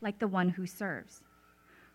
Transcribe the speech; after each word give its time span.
like 0.00 0.18
the 0.18 0.28
one 0.28 0.50
who 0.50 0.66
serves. 0.66 1.22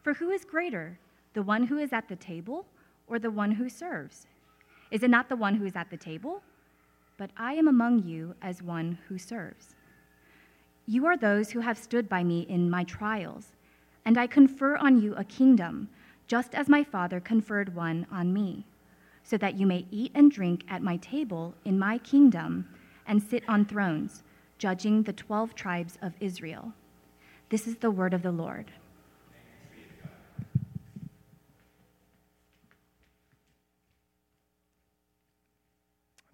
For 0.02 0.14
who 0.14 0.30
is 0.32 0.46
greater, 0.46 1.00
the 1.34 1.44
one 1.44 1.64
who 1.64 1.78
is 1.78 1.94
at 1.94 2.08
the 2.08 2.16
table 2.16 2.66
or 3.08 3.20
the 3.20 3.32
one 3.32 3.52
who 3.52 3.70
serves? 3.70 4.28
Is 4.92 5.04
it 5.04 5.10
not 5.10 5.30
the 5.30 5.36
one 5.36 5.56
who 5.56 5.66
is 5.66 5.76
at 5.76 5.90
the 5.90 5.98
table? 5.98 6.42
But 7.18 7.32
I 7.38 7.54
am 7.54 7.68
among 7.68 8.04
you 8.04 8.36
as 8.42 8.62
one 8.62 8.98
who 9.08 9.18
serves. 9.18 9.76
You 10.86 11.06
are 11.06 11.18
those 11.18 11.52
who 11.52 11.62
have 11.62 11.78
stood 11.78 12.10
by 12.10 12.24
me 12.24 12.42
in 12.42 12.70
my 12.70 12.84
trials, 12.84 13.54
and 14.06 14.18
I 14.18 14.28
confer 14.28 14.76
on 14.76 15.02
you 15.02 15.16
a 15.16 15.24
kingdom, 15.24 15.90
just 16.28 16.54
as 16.54 16.68
my 16.68 16.84
Father 16.84 17.20
conferred 17.20 17.74
one 17.74 18.06
on 18.12 18.34
me, 18.34 18.66
so 19.24 19.38
that 19.38 19.58
you 19.58 19.66
may 19.66 19.86
eat 19.92 20.12
and 20.14 20.30
drink 20.30 20.66
at 20.68 20.82
my 20.82 20.98
table 20.98 21.56
in 21.64 21.80
my 21.80 21.98
kingdom 22.00 22.68
and 23.08 23.24
sit 23.24 23.48
on 23.48 23.64
thrones, 23.64 24.24
judging 24.58 25.04
the 25.04 25.14
twelve 25.14 25.56
tribes 25.56 25.98
of 26.02 26.14
Israel. 26.20 26.74
This 27.54 27.68
is 27.68 27.76
the 27.76 27.92
word 27.92 28.16
of 28.16 28.24
the 28.24 28.32
Lord. 28.32 28.72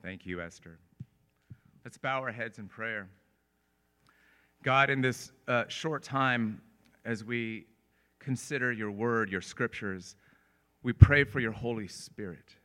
Thank 0.02 0.26
you, 0.26 0.40
Esther. 0.40 0.80
Let's 1.84 1.98
bow 1.98 2.22
our 2.22 2.32
heads 2.32 2.58
in 2.58 2.70
prayer. 2.70 3.10
God, 4.64 4.90
in 4.90 5.02
this 5.02 5.34
uh, 5.50 5.66
short 5.68 6.04
time, 6.04 6.62
as 7.04 7.26
we 7.26 7.66
consider 8.20 8.72
your 8.72 8.90
word, 8.90 9.30
your 9.30 9.42
scriptures, 9.42 10.16
we 10.84 10.94
pray 10.94 11.26
for 11.26 11.42
your 11.42 11.52
Holy 11.52 11.90
Spirit 11.90 12.56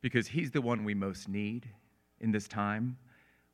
because 0.00 0.26
he's 0.26 0.50
the 0.50 0.60
one 0.60 0.82
we 0.82 0.94
most 0.94 1.28
need 1.28 1.68
in 2.18 2.32
this 2.32 2.48
time. 2.48 2.96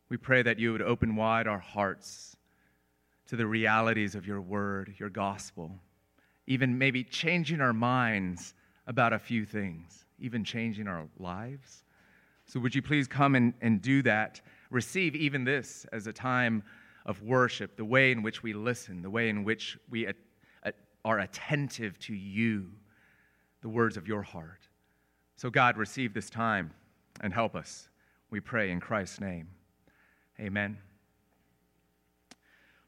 We 0.09 0.17
pray 0.17 0.41
that 0.45 0.59
you 0.59 0.73
would 0.73 0.81
open 0.81 1.15
wide 1.15 1.47
our 1.47 1.59
hearts 1.59 2.38
to 3.29 3.37
the 3.37 3.47
realities 3.47 4.15
of 4.15 4.27
your 4.27 4.41
word, 4.41 4.95
your 4.99 5.11
gospel, 5.11 5.71
even 6.47 6.77
maybe 6.77 7.05
changing 7.05 7.61
our 7.61 7.73
minds 7.73 8.55
about 8.87 9.13
a 9.13 9.19
few 9.19 9.45
things, 9.45 10.07
even 10.19 10.43
changing 10.43 10.89
our 10.89 11.07
lives. 11.19 11.85
So, 12.47 12.59
would 12.61 12.75
you 12.75 12.83
please 12.83 13.07
come 13.07 13.35
and, 13.35 13.53
and 13.61 13.83
do 13.83 14.03
that? 14.03 14.41
Receive 14.71 15.15
even 15.15 15.45
this 15.45 15.87
as 15.93 16.07
a 16.07 16.13
time 16.13 16.63
of 17.05 17.23
worship, 17.23 17.77
the 17.77 17.85
way 17.85 18.11
in 18.11 18.23
which 18.23 18.43
we 18.43 18.53
listen, 18.53 19.03
the 19.03 19.11
way 19.11 19.29
in 19.29 19.45
which 19.45 19.79
we 19.91 20.09
are 21.05 21.21
attentive 21.21 21.99
to 21.99 22.15
you, 22.15 22.71
the 23.63 23.69
words 23.69 23.97
of 23.97 24.09
your 24.09 24.23
heart. 24.23 24.69
So, 25.37 25.51
God, 25.51 25.77
receive 25.77 26.15
this 26.15 26.31
time 26.31 26.73
and 27.21 27.33
help 27.33 27.55
us. 27.55 27.89
We 28.31 28.41
pray 28.41 28.71
in 28.71 28.81
Christ's 28.81 29.21
name. 29.21 29.49
Amen. 30.41 30.79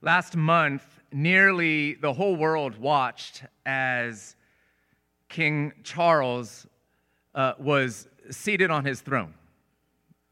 Last 0.03 0.35
month, 0.35 0.83
nearly 1.13 1.93
the 1.93 2.15
whole 2.15 2.35
world 2.35 2.79
watched 2.79 3.45
as 3.67 4.35
King 5.29 5.75
Charles 5.85 6.67
uh, 7.35 7.53
was 7.59 8.09
seated 8.31 8.71
on 8.71 8.87
his 8.87 9.03
throne. 9.03 9.35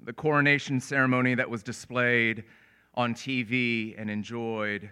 The 0.00 0.14
coronation 0.14 0.80
ceremony 0.80 1.34
that 1.34 1.50
was 1.50 1.62
displayed 1.62 2.44
on 2.94 3.12
TV 3.12 3.94
and 3.98 4.08
enjoyed 4.08 4.88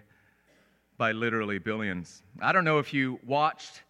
by 0.99 1.11
literally 1.11 1.57
billions. 1.57 2.21
I 2.39 2.51
don't 2.51 2.63
know 2.63 2.77
if 2.77 2.93
you 2.93 3.19
watched 3.25 3.81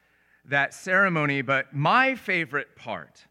that 0.46 0.74
ceremony, 0.74 1.42
but 1.42 1.76
my 1.76 2.16
favorite 2.16 2.78
part 2.78 3.26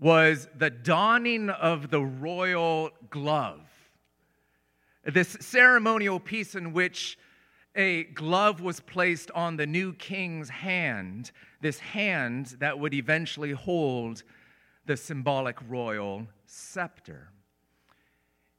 was 0.00 0.48
the 0.56 0.70
donning 0.70 1.50
of 1.50 1.90
the 1.90 2.02
royal 2.02 2.90
glove 3.10 3.71
this 5.04 5.36
ceremonial 5.40 6.20
piece 6.20 6.54
in 6.54 6.72
which 6.72 7.18
a 7.74 8.04
glove 8.04 8.60
was 8.60 8.80
placed 8.80 9.30
on 9.32 9.56
the 9.56 9.66
new 9.66 9.92
king's 9.94 10.48
hand, 10.48 11.32
this 11.60 11.78
hand 11.78 12.56
that 12.60 12.78
would 12.78 12.94
eventually 12.94 13.52
hold 13.52 14.22
the 14.86 14.96
symbolic 14.96 15.56
royal 15.68 16.26
scepter. 16.46 17.28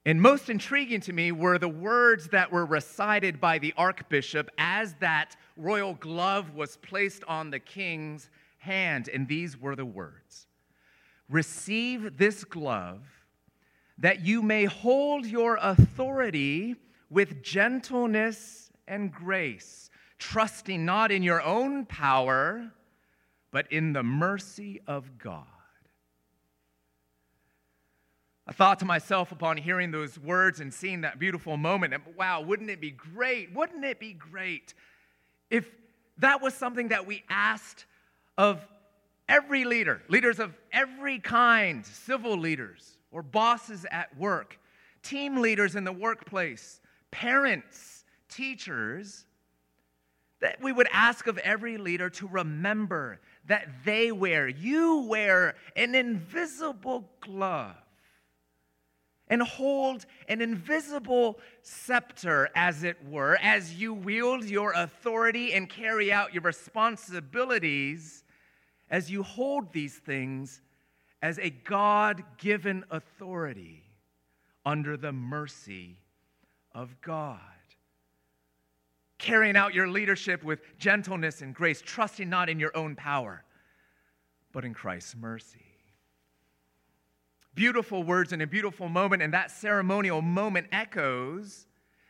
And 0.05 0.21
most 0.21 0.49
intriguing 0.49 0.99
to 1.01 1.13
me 1.13 1.31
were 1.31 1.57
the 1.57 1.69
words 1.69 2.27
that 2.29 2.51
were 2.51 2.65
recited 2.65 3.39
by 3.39 3.57
the 3.59 3.73
archbishop 3.77 4.49
as 4.57 4.95
that 4.95 5.35
royal 5.55 5.93
glove 5.93 6.53
was 6.53 6.75
placed 6.77 7.23
on 7.25 7.51
the 7.51 7.59
king's 7.59 8.29
hand. 8.57 9.09
And 9.13 9.27
these 9.27 9.57
were 9.57 9.75
the 9.75 9.85
words 9.85 10.47
Receive 11.29 12.17
this 12.17 12.43
glove 12.43 13.01
that 13.97 14.25
you 14.25 14.41
may 14.41 14.65
hold 14.65 15.25
your 15.25 15.57
authority 15.61 16.75
with 17.09 17.43
gentleness 17.43 18.71
and 18.87 19.11
grace, 19.11 19.89
trusting 20.17 20.83
not 20.83 21.11
in 21.11 21.23
your 21.23 21.41
own 21.41 21.85
power, 21.85 22.71
but 23.51 23.71
in 23.71 23.93
the 23.93 24.03
mercy 24.03 24.81
of 24.87 25.17
God. 25.17 25.45
I 28.45 28.51
thought 28.51 28.79
to 28.79 28.85
myself 28.85 29.31
upon 29.31 29.55
hearing 29.57 29.91
those 29.91 30.19
words 30.19 30.59
and 30.59 30.73
seeing 30.73 31.01
that 31.01 31.17
beautiful 31.17 31.55
moment, 31.55 31.93
wow, 32.17 32.41
wouldn't 32.41 32.69
it 32.69 32.81
be 32.81 32.91
great? 32.91 33.53
Wouldn't 33.53 33.85
it 33.85 33.99
be 33.99 34.13
great 34.13 34.73
if 35.49 35.69
that 36.17 36.41
was 36.41 36.53
something 36.53 36.89
that 36.89 37.05
we 37.05 37.23
asked 37.29 37.85
of 38.37 38.59
every 39.29 39.63
leader, 39.65 40.01
leaders 40.09 40.39
of 40.39 40.53
every 40.71 41.19
kind, 41.19 41.85
civil 41.85 42.37
leaders, 42.37 42.97
or 43.13 43.23
bosses 43.23 43.85
at 43.91 44.17
work, 44.17 44.59
team 45.03 45.37
leaders 45.37 45.75
in 45.75 45.83
the 45.83 45.91
workplace, 45.91 46.81
parents, 47.11 48.03
teachers, 48.27 49.25
that 50.41 50.61
we 50.61 50.73
would 50.73 50.87
ask 50.91 51.27
of 51.27 51.37
every 51.37 51.77
leader 51.77 52.09
to 52.09 52.27
remember 52.27 53.21
that 53.45 53.67
they 53.85 54.11
wear, 54.11 54.47
you 54.47 55.05
wear 55.07 55.55
an 55.75 55.95
invisible 55.95 57.09
glove 57.21 57.75
and 59.29 59.41
hold 59.41 60.05
an 60.27 60.41
invisible 60.41 61.39
scepter, 61.61 62.49
as 62.55 62.83
it 62.83 62.97
were, 63.07 63.37
as 63.41 63.73
you 63.73 63.93
wield 63.93 64.43
your 64.43 64.73
authority 64.73 65.53
and 65.53 65.69
carry 65.69 66.11
out 66.11 66.33
your 66.33 66.43
responsibilities, 66.43 68.25
as 68.89 69.09
you 69.09 69.23
hold 69.23 69.71
these 69.71 69.95
things 69.95 70.61
as 71.23 71.39
a 71.39 71.49
God 71.49 72.21
given 72.37 72.83
authority 72.91 73.81
under 74.65 74.97
the 74.97 75.13
mercy 75.13 75.95
of 76.75 76.99
God. 77.01 77.39
Carrying 79.19 79.55
out 79.55 79.73
your 79.73 79.87
leadership 79.87 80.43
with 80.43 80.59
gentleness 80.77 81.41
and 81.41 81.55
grace, 81.55 81.81
trusting 81.81 82.29
not 82.29 82.49
in 82.49 82.59
your 82.59 82.75
own 82.75 82.97
power, 82.97 83.45
but 84.51 84.65
in 84.65 84.73
Christ's 84.73 85.15
mercy. 85.15 85.63
Beautiful 87.55 88.03
words 88.03 88.33
and 88.33 88.41
a 88.41 88.47
beautiful 88.47 88.89
moment, 88.89 89.21
and 89.21 89.33
that 89.33 89.49
ceremonial 89.49 90.21
moment 90.21 90.67
echoes 90.73 91.67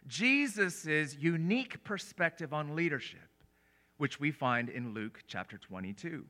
Jesus' 0.07 1.15
unique 1.19 1.83
perspective 1.83 2.51
on 2.51 2.75
leadership, 2.75 3.19
which 3.97 4.19
we 4.19 4.31
find 4.31 4.69
in 4.69 4.95
Luke 4.95 5.21
chapter 5.27 5.59
22. 5.59 6.25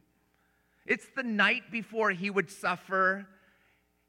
It's 0.86 1.08
the 1.16 1.24
night 1.24 1.72
before 1.72 2.12
he 2.12 2.30
would 2.30 2.50
suffer 2.50 3.28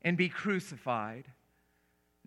and 0.02 0.16
be 0.16 0.28
crucified. 0.28 1.26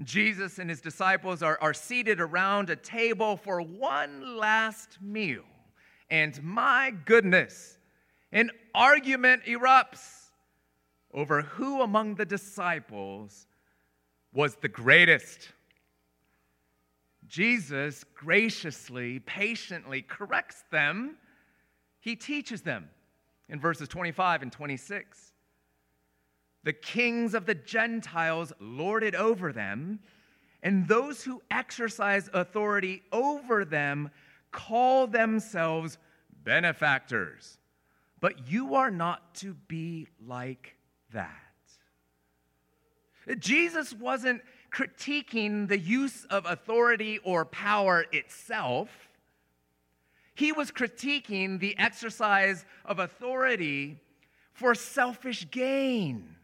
Jesus 0.03 0.59
and 0.59 0.69
his 0.69 0.81
disciples 0.81 1.41
are, 1.41 1.57
are 1.61 1.73
seated 1.73 2.21
around 2.21 2.69
a 2.69 2.75
table 2.75 3.35
for 3.35 3.61
one 3.61 4.37
last 4.37 5.01
meal. 5.01 5.43
And 6.09 6.41
my 6.43 6.93
goodness, 7.05 7.77
an 8.31 8.51
argument 8.75 9.43
erupts 9.45 10.27
over 11.13 11.41
who 11.41 11.81
among 11.81 12.15
the 12.15 12.25
disciples 12.25 13.47
was 14.33 14.55
the 14.55 14.67
greatest. 14.67 15.49
Jesus 17.27 18.05
graciously, 18.13 19.19
patiently 19.19 20.01
corrects 20.01 20.63
them. 20.71 21.17
He 21.99 22.15
teaches 22.15 22.61
them 22.61 22.89
in 23.49 23.59
verses 23.59 23.87
25 23.87 24.41
and 24.41 24.51
26. 24.51 25.31
The 26.63 26.73
kings 26.73 27.33
of 27.33 27.45
the 27.45 27.55
Gentiles 27.55 28.51
lorded 28.59 29.15
over 29.15 29.53
them, 29.53 29.99
and 30.61 30.87
those 30.87 31.23
who 31.23 31.41
exercise 31.49 32.29
authority 32.33 33.03
over 33.11 33.63
them 33.63 34.09
call 34.51 35.07
themselves 35.07 35.97
benefactors. 36.43 37.57
But 38.19 38.49
you 38.49 38.75
are 38.75 38.91
not 38.91 39.35
to 39.35 39.53
be 39.53 40.07
like 40.25 40.75
that. 41.13 41.31
Jesus 43.39 43.93
wasn't 43.93 44.41
critiquing 44.73 45.67
the 45.67 45.77
use 45.77 46.25
of 46.25 46.45
authority 46.45 47.19
or 47.19 47.45
power 47.45 48.05
itself. 48.11 48.89
He 50.37 50.51
was 50.51 50.71
critiquing 50.71 51.59
the 51.59 51.75
exercise 51.79 52.63
of 52.85 52.99
authority 52.99 53.99
for 54.53 54.75
selfish 54.75 55.49
gain 55.49 56.35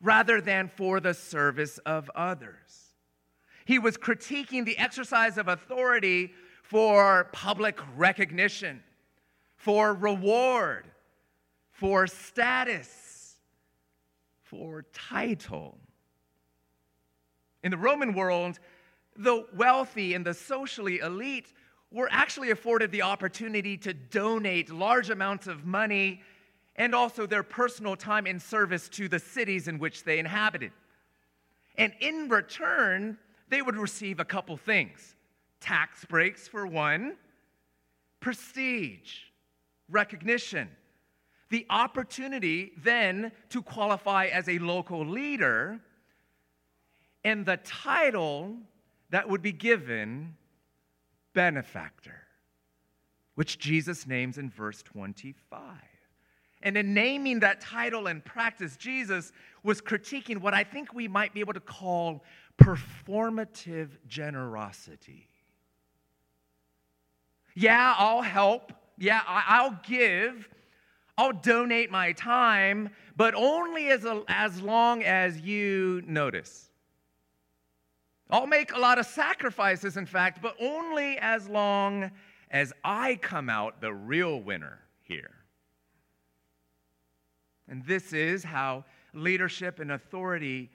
rather 0.00 0.40
than 0.40 0.66
for 0.66 0.98
the 0.98 1.14
service 1.14 1.78
of 1.86 2.10
others. 2.16 2.96
He 3.64 3.78
was 3.78 3.96
critiquing 3.96 4.64
the 4.64 4.76
exercise 4.76 5.38
of 5.38 5.46
authority 5.46 6.32
for 6.64 7.28
public 7.30 7.78
recognition, 7.96 8.82
for 9.54 9.94
reward, 9.94 10.88
for 11.70 12.08
status, 12.08 13.36
for 14.42 14.84
title. 14.92 15.78
In 17.62 17.70
the 17.70 17.78
Roman 17.78 18.14
world, 18.14 18.58
the 19.16 19.46
wealthy 19.54 20.14
and 20.14 20.26
the 20.26 20.34
socially 20.34 20.98
elite 20.98 21.52
were 21.94 22.08
actually 22.10 22.50
afforded 22.50 22.90
the 22.90 23.02
opportunity 23.02 23.76
to 23.76 23.94
donate 23.94 24.68
large 24.68 25.10
amounts 25.10 25.46
of 25.46 25.64
money 25.64 26.20
and 26.74 26.92
also 26.92 27.24
their 27.24 27.44
personal 27.44 27.94
time 27.94 28.26
in 28.26 28.40
service 28.40 28.88
to 28.88 29.08
the 29.08 29.20
cities 29.20 29.68
in 29.68 29.78
which 29.78 30.02
they 30.02 30.18
inhabited. 30.18 30.72
And 31.78 31.92
in 32.00 32.28
return, 32.28 33.16
they 33.48 33.62
would 33.62 33.76
receive 33.76 34.18
a 34.18 34.24
couple 34.24 34.56
things 34.56 35.14
tax 35.60 36.04
breaks, 36.04 36.46
for 36.46 36.66
one, 36.66 37.14
prestige, 38.20 39.20
recognition, 39.88 40.68
the 41.48 41.64
opportunity 41.70 42.72
then 42.82 43.30
to 43.50 43.62
qualify 43.62 44.26
as 44.26 44.48
a 44.48 44.58
local 44.58 45.06
leader, 45.06 45.80
and 47.22 47.46
the 47.46 47.56
title 47.58 48.56
that 49.10 49.28
would 49.28 49.40
be 49.40 49.52
given 49.52 50.36
benefactor, 51.34 52.22
which 53.34 53.58
Jesus 53.58 54.06
names 54.06 54.38
in 54.38 54.50
verse 54.50 54.82
25. 54.82 55.60
And 56.62 56.78
in 56.78 56.94
naming 56.94 57.40
that 57.40 57.60
title 57.60 58.06
and 58.06 58.24
practice, 58.24 58.76
Jesus 58.76 59.32
was 59.62 59.82
critiquing 59.82 60.38
what 60.38 60.54
I 60.54 60.64
think 60.64 60.94
we 60.94 61.06
might 61.06 61.34
be 61.34 61.40
able 61.40 61.52
to 61.52 61.60
call 61.60 62.24
performative 62.58 63.90
generosity. 64.06 65.28
Yeah, 67.54 67.94
I'll 67.98 68.22
help. 68.22 68.72
Yeah, 68.96 69.20
I'll 69.26 69.78
give. 69.86 70.48
I'll 71.16 71.32
donate 71.32 71.90
my 71.90 72.12
time, 72.12 72.90
but 73.16 73.34
only 73.34 73.90
as, 73.90 74.04
a, 74.04 74.22
as 74.26 74.60
long 74.60 75.04
as 75.04 75.40
you 75.40 76.02
notice. 76.06 76.70
I'll 78.34 78.48
make 78.48 78.74
a 78.74 78.78
lot 78.80 78.98
of 78.98 79.06
sacrifices, 79.06 79.96
in 79.96 80.06
fact, 80.06 80.42
but 80.42 80.56
only 80.60 81.16
as 81.18 81.48
long 81.48 82.10
as 82.50 82.72
I 82.82 83.14
come 83.14 83.48
out 83.48 83.80
the 83.80 83.92
real 83.92 84.40
winner 84.40 84.80
here. 85.02 85.36
And 87.68 87.86
this 87.86 88.12
is 88.12 88.42
how 88.42 88.86
leadership 89.12 89.78
and 89.78 89.92
authority 89.92 90.72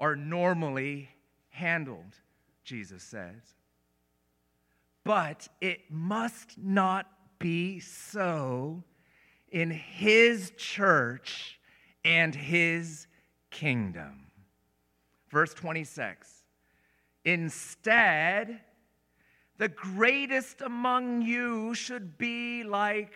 are 0.00 0.16
normally 0.16 1.08
handled, 1.50 2.16
Jesus 2.64 3.04
says. 3.04 3.54
But 5.04 5.46
it 5.60 5.82
must 5.88 6.58
not 6.58 7.06
be 7.38 7.78
so 7.78 8.82
in 9.52 9.70
his 9.70 10.50
church 10.56 11.60
and 12.04 12.34
his 12.34 13.06
kingdom. 13.52 14.26
Verse 15.30 15.54
26 15.54 16.35
Instead, 17.26 18.60
the 19.58 19.66
greatest 19.68 20.60
among 20.60 21.22
you 21.22 21.74
should 21.74 22.16
be 22.16 22.62
like 22.62 23.12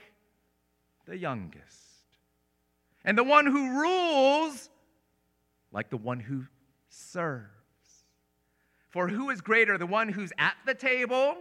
the 1.07 1.17
youngest 1.17 1.77
and 3.05 3.17
the 3.17 3.23
one 3.23 3.47
who 3.47 3.81
rules 3.81 4.69
like 5.71 5.91
the 5.91 5.97
one 5.97 6.19
who 6.19 6.45
serves. 6.89 7.47
For 8.89 9.07
who 9.07 9.31
is 9.31 9.41
greater, 9.41 9.79
the 9.79 9.87
one 9.87 10.09
who's 10.09 10.33
at 10.39 10.57
the 10.67 10.75
table 10.75 11.37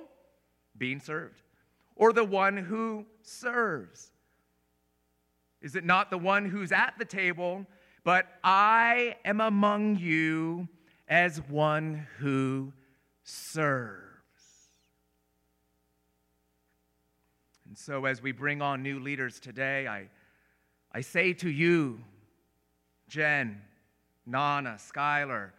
being 0.77 1.00
served, 1.00 1.42
or 1.95 2.13
the 2.13 2.24
one 2.24 2.56
who 2.56 3.07
serves? 3.24 4.12
Is 5.60 5.75
it 5.75 5.83
not 5.83 6.12
the 6.12 6.19
one 6.19 6.45
who's 6.45 6.72
at 6.72 6.94
the 7.00 7.06
table, 7.06 7.65
but 8.04 8.27
I 8.44 9.15
am 9.25 9.42
among 9.42 9.98
you 9.98 10.69
as 11.10 11.42
one 11.50 12.08
who 12.20 12.72
serves? 13.24 14.06
And 17.68 17.78
so, 17.78 18.06
as 18.06 18.22
we 18.22 18.32
bring 18.32 18.62
on 18.62 18.82
new 18.82 19.00
leaders 19.00 19.40
today, 19.40 19.88
I 19.88 20.08
I 20.92 21.02
say 21.02 21.34
to 21.34 21.50
you, 21.50 22.00
Jen, 23.08 23.62
Nana, 24.26 24.78
Skylar, 24.80 25.52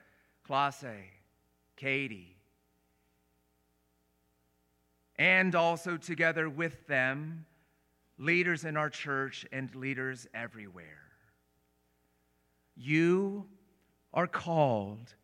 Classe, 0.45 0.85
Katie, 1.77 2.37
and 5.17 5.55
also 5.55 5.97
together 5.97 6.49
with 6.49 6.87
them, 6.87 7.47
leaders 8.19 8.65
in 8.65 8.77
our 8.77 8.91
church 8.91 9.47
and 9.53 9.73
leaders 9.75 10.27
everywhere. 10.35 11.03
You 12.77 13.47
are 14.13 14.27
called 14.27 15.15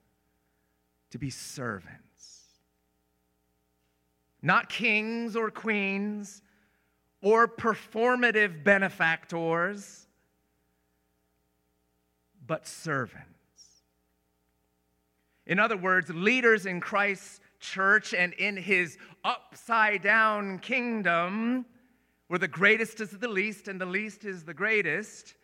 to 1.16 1.18
be 1.18 1.30
servants, 1.30 2.44
not 4.42 4.68
kings 4.68 5.34
or 5.34 5.50
queens 5.50 6.42
or 7.22 7.48
performative 7.48 8.62
benefactors, 8.62 10.06
but 12.46 12.66
servants. 12.66 13.24
In 15.46 15.58
other 15.58 15.78
words, 15.78 16.10
leaders 16.10 16.66
in 16.66 16.80
Christ's 16.80 17.40
church 17.60 18.12
and 18.12 18.34
in 18.34 18.58
his 18.58 18.98
upside 19.24 20.02
down 20.02 20.58
kingdom, 20.58 21.64
where 22.28 22.38
the 22.38 22.46
greatest 22.46 23.00
is 23.00 23.10
the 23.10 23.26
least 23.26 23.68
and 23.68 23.80
the 23.80 23.86
least 23.86 24.26
is 24.26 24.44
the 24.44 24.52
greatest, 24.52 25.34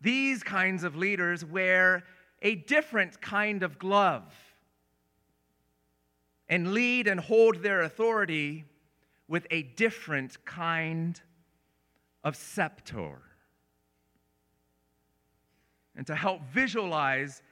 these 0.00 0.42
kinds 0.42 0.84
of 0.84 0.96
leaders 0.96 1.44
wear 1.44 2.04
a 2.42 2.54
different 2.54 3.20
kind 3.20 3.62
of 3.62 3.78
glove 3.78 4.32
and 6.48 6.72
lead 6.72 7.06
and 7.06 7.20
hold 7.20 7.62
their 7.62 7.82
authority 7.82 8.64
with 9.26 9.46
a 9.50 9.62
different 9.62 10.44
kind 10.44 11.20
of 12.24 12.36
scepter. 12.36 13.20
And 15.94 16.06
to 16.06 16.14
help 16.14 16.42
visualize 16.44 17.42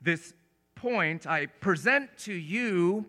this 0.00 0.32
point, 0.74 1.26
I 1.26 1.46
present 1.46 2.16
to 2.18 2.32
you 2.32 3.06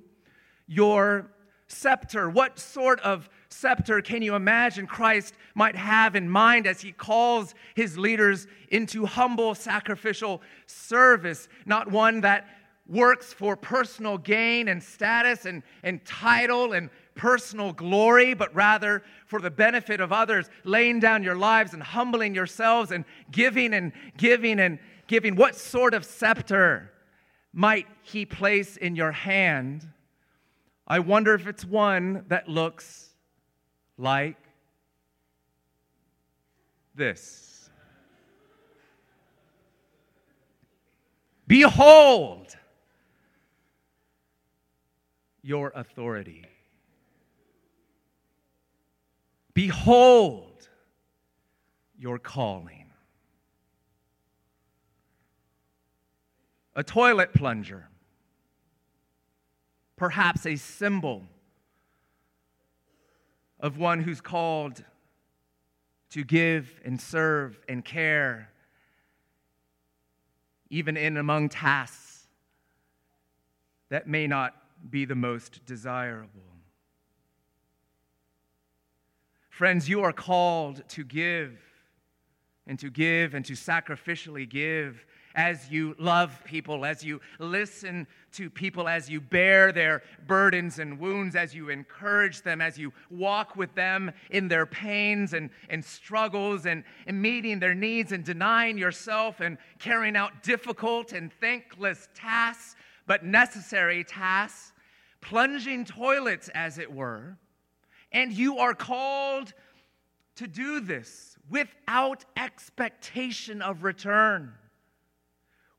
your 0.67 1.31
scepter. 1.69 2.30
What 2.30 2.60
sort 2.60 3.00
of 3.01 3.30
scepter 3.50 4.01
can 4.01 4.21
you 4.21 4.36
imagine 4.36 4.86
Christ 4.86 5.36
might 5.55 5.75
have 5.75 6.15
in 6.15 6.29
mind 6.29 6.67
as 6.67 6.82
he 6.82 6.91
calls 6.91 7.55
his 7.75 7.98
leaders 7.98 8.48
into 8.70 9.05
humble 9.05 9.55
sacrificial 9.55 10.41
service? 10.65 11.48
Not 11.65 11.89
one 11.89 12.22
that 12.22 12.48
works 12.88 13.32
for 13.32 13.55
personal 13.55 14.17
gain 14.17 14.67
and 14.67 14.82
status 14.82 15.46
and, 15.46 15.63
and 15.84 16.03
title 16.05 16.74
and 16.74 16.89
personal 17.15 17.72
glory, 17.72 18.34
but 18.34 18.53
rather 18.55 19.03
for 19.25 19.39
the 19.39 19.51
benefit 19.51 20.01
of 20.01 20.12
others, 20.12 20.50
laying 20.63 21.00
down 21.00 21.22
your 21.22 21.36
lives 21.36 21.74
and 21.74 21.84
humbling 21.84 22.34
yourselves 22.34 22.91
and 22.91 23.05
giving 23.29 23.74
and 23.74 23.91
giving 24.17 24.60
and 24.60 24.79
giving. 25.05 25.36
What 25.36 25.55
sort 25.55 25.93
of 25.93 26.03
scepter 26.03 26.91
might 27.53 27.88
He 28.01 28.25
place 28.25 28.77
in 28.77 28.96
your 28.96 29.12
hand? 29.12 29.88
I 30.89 31.00
wonder 31.00 31.36
if 31.36 31.46
it's 31.46 31.63
one 31.63 32.25
that 32.29 32.50
looks 32.50 33.10
like 33.98 34.38
this. 36.96 37.69
Behold 41.48 42.55
your 45.43 45.72
authority. 45.75 46.46
Behold 49.53 50.69
your 51.98 52.17
calling. 52.17 52.86
A 56.75 56.84
toilet 56.84 57.34
plunger, 57.34 57.89
perhaps 60.00 60.46
a 60.46 60.56
symbol 60.56 61.24
of 63.60 63.77
one 63.77 64.00
who's 64.00 64.22
called 64.22 64.82
to 66.10 66.24
give 66.24 66.79
and 66.86 67.00
serve 67.00 67.60
and 67.68 67.84
care, 67.84 68.50
even 70.70 70.96
in 70.96 71.18
among 71.18 71.50
tasks 71.50 72.27
that 73.89 74.08
may 74.08 74.25
not 74.25 74.56
be 74.89 75.03
the 75.03 75.15
most 75.15 75.65
desirable. 75.65 76.39
Friends, 79.50 79.89
you 79.89 80.01
are 80.01 80.13
called 80.13 80.88
to 80.88 81.03
give 81.03 81.60
and 82.65 82.79
to 82.79 82.89
give 82.89 83.34
and 83.34 83.44
to 83.44 83.53
sacrificially 83.53 84.48
give 84.48 85.06
as 85.36 85.69
you 85.69 85.95
love 86.00 86.41
people, 86.43 86.86
as 86.86 87.03
you 87.03 87.21
listen 87.39 88.07
to 88.31 88.50
people, 88.50 88.88
as 88.88 89.09
you 89.09 89.21
bear 89.21 89.71
their 89.71 90.03
burdens 90.27 90.79
and 90.79 91.00
wounds, 91.00 91.36
as 91.36 91.53
you 91.53 91.69
encourage 91.69 92.41
them, 92.41 92.62
as 92.62 92.77
you 92.77 92.91
walk 93.09 93.55
with 93.55 93.74
them 93.75 94.12
in 94.31 94.48
their 94.48 94.65
pains 94.65 95.33
and, 95.33 95.50
and 95.69 95.83
struggles 95.83 96.65
and, 96.65 96.83
and 97.07 97.21
meeting 97.21 97.59
their 97.59 97.75
needs 97.75 98.12
and 98.12 98.24
denying 98.24 98.77
yourself 98.77 99.39
and 99.39 99.57
carrying 99.77 100.15
out 100.15 100.43
difficult 100.43 101.13
and 101.13 101.31
thankless 101.33 102.07
tasks, 102.13 102.75
but 103.05 103.24
necessary 103.24 104.03
tasks, 104.03 104.74
plunging 105.21 105.86
toilets, 105.86 106.50
as 106.50 106.77
it 106.77 106.91
were. 106.91 107.38
And 108.12 108.31
you 108.33 108.57
are 108.57 108.74
called 108.74 109.53
to 110.36 110.48
do 110.48 110.79
this 110.79 111.38
without 111.50 112.25
expectation 112.38 113.62
of 113.62 113.83
return 113.83 114.53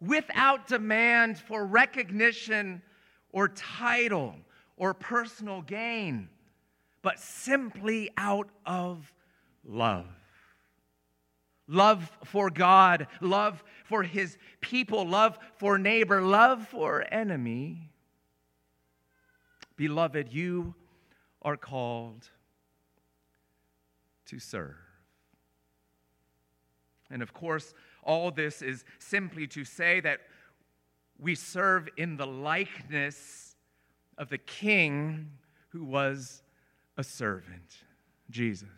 without 0.00 0.66
demand 0.66 1.38
for 1.38 1.64
recognition 1.64 2.82
or 3.32 3.48
title 3.48 4.34
or 4.76 4.94
personal 4.94 5.62
gain, 5.62 6.28
but 7.02 7.18
simply 7.18 8.10
out 8.16 8.48
of 8.64 9.12
love. 9.64 10.06
Love 11.68 12.10
for 12.24 12.50
God, 12.50 13.06
love 13.20 13.62
for 13.84 14.02
his 14.02 14.36
people, 14.60 15.06
love 15.06 15.38
for 15.56 15.78
neighbor, 15.78 16.20
love 16.20 16.66
for 16.66 17.04
enemy. 17.12 17.90
Beloved, 19.76 20.32
you 20.32 20.74
are 21.42 21.56
called 21.56 22.28
to 24.26 24.38
serve. 24.38 24.74
And 27.10 27.22
of 27.22 27.32
course, 27.32 27.74
all 28.02 28.30
this 28.30 28.62
is 28.62 28.84
simply 28.98 29.46
to 29.48 29.64
say 29.64 30.00
that 30.00 30.20
we 31.18 31.34
serve 31.34 31.88
in 31.96 32.16
the 32.16 32.26
likeness 32.26 33.56
of 34.16 34.28
the 34.28 34.38
king 34.38 35.30
who 35.70 35.84
was 35.84 36.42
a 36.96 37.04
servant, 37.04 37.84
Jesus. 38.30 38.68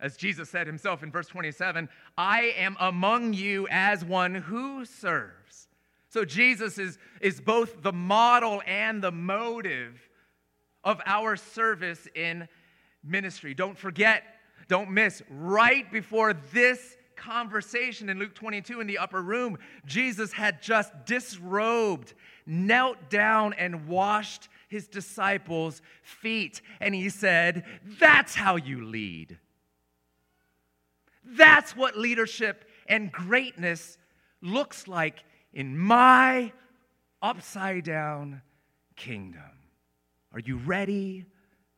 As 0.00 0.16
Jesus 0.16 0.48
said 0.48 0.66
himself 0.66 1.02
in 1.02 1.10
verse 1.10 1.26
27, 1.26 1.88
I 2.16 2.54
am 2.56 2.76
among 2.78 3.32
you 3.32 3.66
as 3.70 4.04
one 4.04 4.34
who 4.34 4.84
serves. 4.84 5.68
So 6.08 6.24
Jesus 6.24 6.78
is, 6.78 6.98
is 7.20 7.40
both 7.40 7.82
the 7.82 7.92
model 7.92 8.62
and 8.66 9.02
the 9.02 9.12
motive 9.12 10.08
of 10.84 11.00
our 11.04 11.36
service 11.36 12.06
in 12.14 12.48
ministry. 13.04 13.54
Don't 13.54 13.76
forget, 13.76 14.22
don't 14.68 14.90
miss, 14.90 15.22
right 15.28 15.90
before 15.90 16.32
this 16.52 16.96
conversation 17.18 18.08
in 18.08 18.18
Luke 18.18 18.34
22 18.34 18.80
in 18.80 18.86
the 18.86 18.98
upper 18.98 19.20
room, 19.20 19.58
Jesus 19.84 20.32
had 20.32 20.62
just 20.62 20.92
disrobed, 21.04 22.14
knelt 22.46 23.10
down, 23.10 23.52
and 23.54 23.86
washed 23.86 24.48
his 24.68 24.86
disciples' 24.86 25.82
feet. 26.02 26.62
And 26.80 26.94
he 26.94 27.08
said, 27.08 27.64
That's 27.98 28.34
how 28.34 28.56
you 28.56 28.84
lead. 28.84 29.38
That's 31.24 31.76
what 31.76 31.98
leadership 31.98 32.64
and 32.88 33.12
greatness 33.12 33.98
looks 34.40 34.88
like 34.88 35.24
in 35.52 35.76
my 35.76 36.52
upside 37.20 37.84
down 37.84 38.42
kingdom. 38.96 39.42
Are 40.32 40.40
you 40.40 40.56
ready 40.58 41.26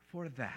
for 0.08 0.28
that? 0.28 0.54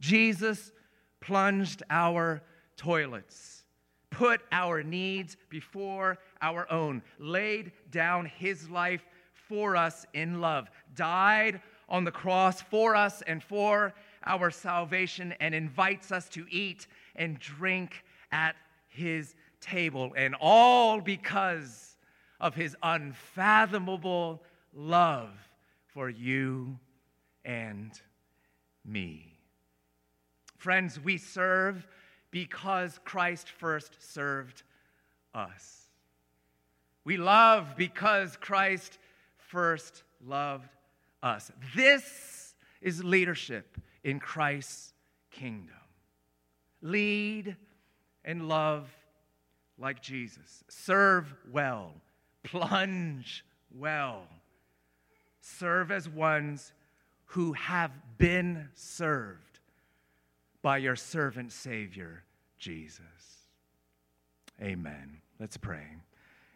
Jesus 0.00 0.72
plunged 1.20 1.82
our 1.90 2.42
toilets, 2.80 3.64
put 4.08 4.40
our 4.52 4.82
needs 4.82 5.36
before 5.50 6.16
our 6.40 6.70
own, 6.72 7.02
laid 7.18 7.72
down 7.90 8.24
his 8.24 8.70
life 8.70 9.04
for 9.34 9.76
us 9.76 10.06
in 10.14 10.40
love, 10.40 10.70
died 10.94 11.60
on 11.90 12.04
the 12.04 12.10
cross 12.10 12.62
for 12.62 12.96
us 12.96 13.22
and 13.26 13.42
for 13.42 13.92
our 14.24 14.50
salvation, 14.50 15.34
and 15.40 15.54
invites 15.54 16.10
us 16.10 16.26
to 16.30 16.46
eat 16.48 16.86
and 17.16 17.38
drink 17.38 18.02
at 18.32 18.56
his 18.88 19.34
table. 19.60 20.14
And 20.16 20.34
all 20.40 21.02
because 21.02 21.98
of 22.40 22.54
his 22.54 22.74
unfathomable 22.82 24.42
love 24.72 25.32
for 25.86 26.08
you 26.08 26.78
and 27.44 27.92
me. 28.86 29.36
Friends, 30.56 30.98
we 30.98 31.18
serve 31.18 31.86
because 32.30 32.98
Christ 33.04 33.48
first 33.48 33.96
served 34.12 34.62
us. 35.34 35.88
We 37.04 37.16
love 37.16 37.74
because 37.76 38.36
Christ 38.36 38.98
first 39.36 40.02
loved 40.24 40.68
us. 41.22 41.50
This 41.74 42.54
is 42.80 43.02
leadership 43.02 43.78
in 44.04 44.20
Christ's 44.20 44.92
kingdom. 45.30 45.74
Lead 46.82 47.56
and 48.24 48.48
love 48.48 48.88
like 49.78 50.02
Jesus. 50.02 50.62
Serve 50.68 51.34
well. 51.50 51.92
Plunge 52.44 53.44
well. 53.76 54.22
Serve 55.40 55.90
as 55.90 56.08
ones 56.08 56.72
who 57.26 57.52
have 57.54 57.92
been 58.18 58.68
served 58.74 59.49
by 60.62 60.78
your 60.78 60.96
servant 60.96 61.52
Savior, 61.52 62.24
Jesus. 62.58 63.00
Amen. 64.62 65.18
Let's 65.38 65.56
pray. 65.56 65.86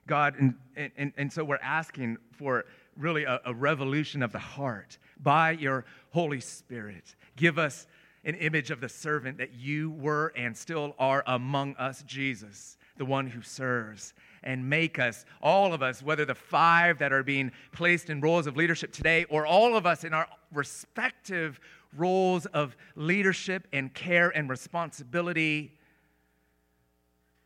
God, 0.06 0.34
and, 0.38 0.54
and, 0.96 1.12
and 1.16 1.32
so 1.32 1.42
we're 1.44 1.56
asking 1.56 2.18
for 2.32 2.66
really 2.96 3.24
a, 3.24 3.40
a 3.46 3.54
revolution 3.54 4.22
of 4.22 4.32
the 4.32 4.38
heart 4.38 4.98
by 5.18 5.52
your 5.52 5.86
Holy 6.10 6.40
Spirit. 6.40 7.14
Give 7.36 7.58
us 7.58 7.86
an 8.24 8.34
image 8.36 8.70
of 8.70 8.80
the 8.80 8.88
servant 8.88 9.38
that 9.38 9.54
you 9.54 9.90
were 9.92 10.32
and 10.36 10.56
still 10.56 10.94
are 10.98 11.22
among 11.26 11.74
us, 11.76 12.02
Jesus, 12.02 12.78
the 12.96 13.04
one 13.04 13.26
who 13.26 13.42
serves. 13.42 14.14
And 14.42 14.68
make 14.68 14.98
us, 14.98 15.24
all 15.40 15.72
of 15.72 15.82
us, 15.82 16.02
whether 16.02 16.26
the 16.26 16.34
five 16.34 16.98
that 16.98 17.12
are 17.12 17.22
being 17.22 17.50
placed 17.72 18.10
in 18.10 18.20
roles 18.20 18.46
of 18.46 18.56
leadership 18.56 18.92
today 18.92 19.24
or 19.30 19.46
all 19.46 19.74
of 19.74 19.86
us 19.86 20.04
in 20.04 20.12
our 20.12 20.28
respective 20.52 21.60
roles 21.96 22.46
of 22.46 22.76
leadership 22.96 23.66
and 23.72 23.92
care 23.92 24.30
and 24.30 24.48
responsibility. 24.48 25.78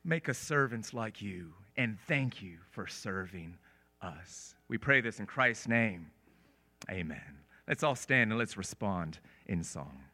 Make 0.04 0.28
us 0.28 0.38
servants 0.38 0.94
like 0.94 1.20
you, 1.20 1.52
and 1.76 1.98
thank 2.06 2.42
you 2.42 2.58
for 2.70 2.86
serving 2.86 3.56
us. 4.00 4.54
We 4.68 4.78
pray 4.78 5.00
this 5.00 5.20
in 5.20 5.26
Christ's 5.26 5.68
name. 5.68 6.10
Amen. 6.90 7.38
Let's 7.66 7.82
all 7.82 7.96
stand 7.96 8.30
and 8.30 8.38
let's 8.38 8.56
respond 8.56 9.18
in 9.46 9.62
song. 9.62 10.04